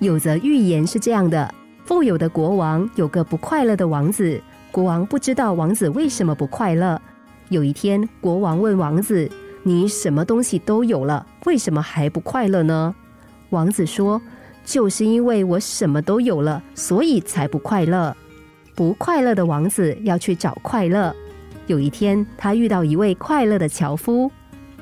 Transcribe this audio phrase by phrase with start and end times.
[0.00, 1.52] 有则寓言是这样的：
[1.84, 4.40] 富有的国王有个不快乐的王子，
[4.70, 7.00] 国王不知道王子为什么不快乐。
[7.48, 9.28] 有一天，国王问王子
[9.64, 12.94] ：“你什么东西都有了，为什么还不快乐呢？”
[13.50, 14.22] 王子说
[14.64, 18.16] ：“就是因为我什么都有了，所以才不快乐。”
[18.76, 21.12] 不快乐的王子要去找快乐。
[21.66, 24.30] 有一天，他遇到一位快乐的樵夫。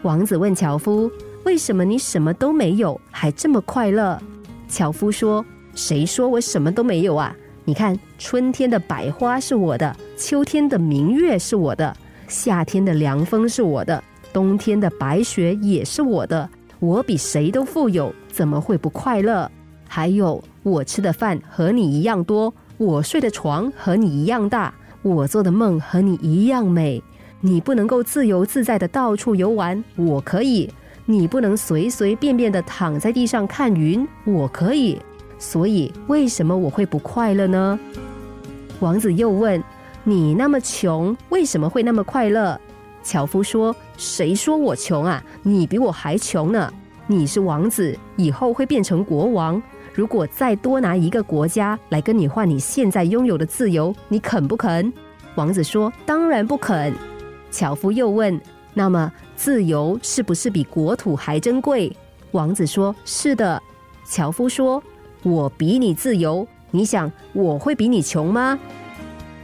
[0.02, 1.10] 王子问樵夫
[1.46, 4.20] ：“为什么你什么都没有，还这么快乐？”
[4.68, 5.44] 樵夫说
[5.74, 7.34] ：“谁说我什么都没有啊？
[7.64, 11.96] 你看，春天的百花是我的，秋天的明月是我的，
[12.28, 14.02] 夏天的凉风是我的，
[14.32, 16.48] 冬天的白雪也是我的。
[16.78, 19.50] 我比谁都富有，怎么会不快乐？
[19.88, 27.00] 还有，我吃的饭和你一样多，我睡的床和你一样大。”我做的梦和你一样美，
[27.40, 30.68] 你不能够自由自在的到处游玩，我可以；
[31.08, 35.00] 你不能随随便便的躺在地上看云，我可以。
[35.38, 37.78] 所以，为什么我会不快乐呢？
[38.80, 39.62] 王子又问
[40.02, 42.60] ：“你那么穷，为什么会那么快乐？”
[43.04, 45.22] 樵夫说：“谁说我穷啊？
[45.42, 46.72] 你比我还穷呢！
[47.06, 49.62] 你是王子，以后会变成国王。”
[49.94, 54.92] 如果再多拿一个国家来跟你换你现在拥有的自由，你肯不肯？
[55.36, 56.92] 王子说：“当然不肯。”
[57.50, 58.38] 樵夫又问
[58.76, 61.90] ：“那么自由是不是比国土还珍贵？”
[62.32, 63.60] 王子说：“是的。”
[64.04, 64.82] 樵夫说
[65.24, 68.58] ：“我比你自由，你想我会比你穷吗？”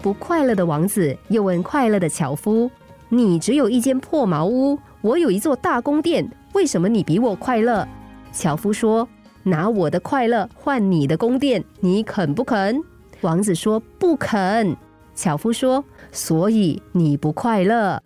[0.03, 2.71] 不快乐的王子又问快乐的樵夫
[3.09, 7.89] ：“你只有一间破茅屋，我有一座大宫殿，为什么你比我快乐？”
[8.31, 9.09] 樵夫说。
[9.45, 12.81] 拿我的快乐换你的宫殿，你肯不肯？
[13.23, 14.77] 王子说不肯。
[15.17, 18.01] 樵夫说：“所以你不快乐。”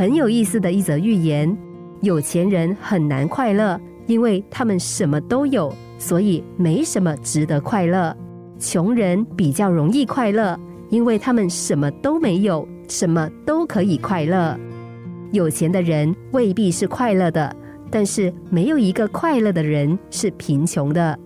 [0.00, 1.54] 很有意思的一则寓言：
[2.00, 8.10] 有钱人很难快乐，因为他们什么都有，所以没什么值得快乐；
[8.58, 10.58] 穷人比较容易快乐，
[10.88, 14.58] 因为他们什么都没有，什么都可以快乐。
[15.32, 17.54] 有钱的人未必是快乐的，
[17.90, 21.18] 但是没有一个快乐的人是贫穷的。